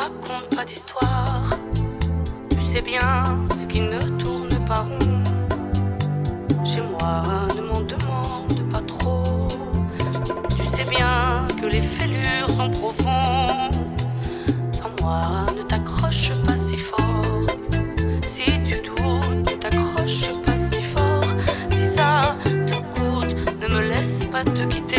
raconte 0.00 0.48
pas 0.56 0.64
d'histoire. 0.64 1.50
Tu 2.50 2.60
sais 2.72 2.82
bien 2.82 3.24
ce 3.58 3.64
qui 3.64 3.82
ne 3.82 4.00
tourne 4.18 4.56
pas 4.66 4.80
rond. 4.80 5.22
Chez 6.64 6.82
moi, 6.82 7.22
ne 7.56 7.62
m'en 7.68 7.80
demande 7.80 8.70
pas 8.72 8.80
trop. 8.80 9.46
Tu 10.56 10.64
sais 10.74 10.88
bien 10.88 11.46
que 11.60 11.66
les 11.66 11.82
fêlures 11.82 12.48
sont 12.56 12.70
profondes. 12.70 13.76
Sans 14.78 14.92
moi, 15.02 15.20
ne 15.56 15.62
t'accroche 15.62 16.30
pas 16.46 16.56
si 16.56 16.78
fort. 16.78 17.46
Si 18.32 18.46
tu 18.68 18.76
doutes, 18.86 19.50
ne 19.50 19.56
t'accroche 19.62 20.28
pas 20.46 20.56
si 20.56 20.80
fort. 20.92 21.30
Si 21.72 21.84
ça 21.96 22.36
te 22.68 22.76
coûte, 22.94 23.36
ne 23.60 23.66
me 23.68 23.80
laisse 23.90 24.24
pas 24.32 24.44
te 24.44 24.62
quitter. 24.62 24.89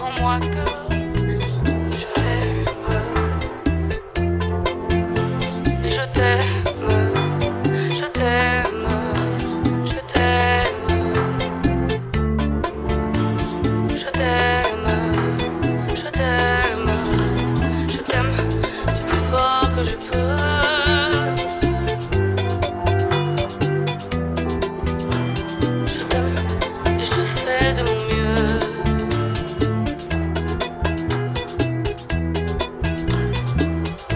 En 0.00 0.20
moi 0.20 0.38
que 0.40 1.01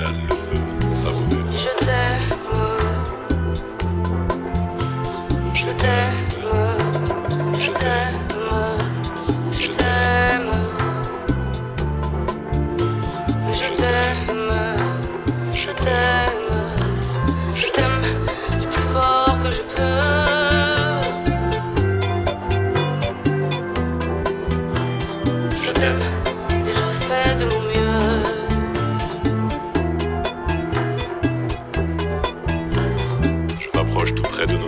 Je 0.00 0.06
t'aime, 0.06 0.20
je 5.54 5.68
t'aime, 5.78 6.14
je 7.54 7.70
t'aime, 7.72 8.18
je 9.52 9.68
t'aime. 9.76 10.50
Je 13.52 13.68
t'aime, 13.76 14.50
je 15.52 15.70
t'aime, 15.70 16.50
je 17.54 17.66
t'aime 17.72 18.00
du 18.58 18.66
plus 18.66 18.88
fort 18.94 19.36
que 19.42 19.50
je 19.50 19.62
peux. 19.62 19.89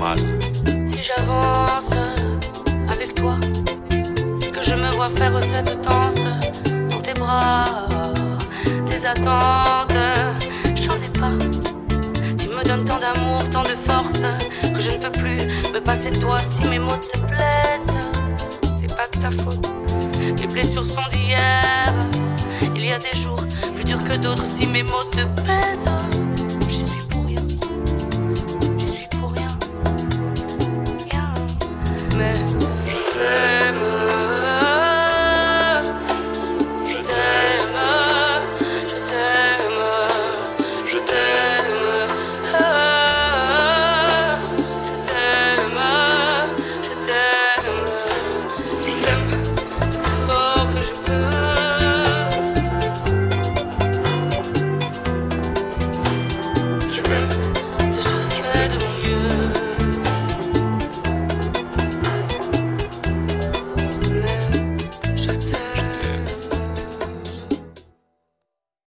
Si 0.00 1.02
j'avance 1.02 1.84
avec 2.90 3.14
toi, 3.16 3.38
que 3.90 4.62
je 4.62 4.74
me 4.74 4.90
vois 4.92 5.10
faire 5.10 5.38
cette 5.52 5.78
danse 5.82 6.14
dans 6.88 7.00
tes 7.00 7.12
bras, 7.12 7.86
tes 8.86 9.06
attentes, 9.06 9.92
j'en 10.74 10.94
ai 10.94 11.18
pas. 11.18 11.32
Tu 12.38 12.48
me 12.48 12.64
donnes 12.64 12.86
tant 12.86 12.98
d'amour, 12.98 13.46
tant 13.50 13.62
de 13.62 13.76
force, 13.86 14.22
que 14.72 14.80
je 14.80 14.88
ne 14.88 14.96
peux 14.96 15.10
plus 15.10 15.70
me 15.70 15.80
passer 15.80 16.10
de 16.12 16.18
toi 16.18 16.38
si 16.48 16.66
mes 16.66 16.78
mots 16.78 16.96
te 16.96 17.18
plaisent. 17.18 17.98
C'est 18.80 18.96
pas 18.96 19.06
de 19.12 19.20
ta 19.20 19.30
faute, 19.42 19.70
mes 20.40 20.46
blessures 20.46 20.88
sont 20.88 21.10
d'hier. 21.12 21.92
Il 22.74 22.86
y 22.86 22.92
a 22.92 22.98
des 22.98 23.18
jours 23.18 23.44
plus 23.74 23.84
durs 23.84 24.02
que 24.02 24.16
d'autres 24.16 24.46
si 24.48 24.66
mes 24.66 24.82
mots 24.82 25.04
te 25.12 25.24
pèsent. 25.42 26.39
me. 32.20 32.59